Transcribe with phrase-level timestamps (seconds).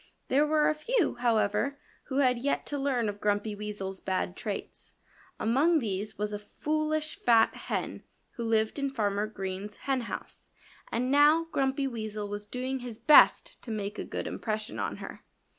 [0.29, 4.95] There were a few, however, who had yet to learn of Grumpy Weasel's bad traits.
[5.39, 8.01] Among these was a foolish, fat hen
[8.31, 10.49] who lived in Farmer Green's henhouse.
[10.91, 15.23] And now Grumpy Weasel was doing his best to make a good impression on her.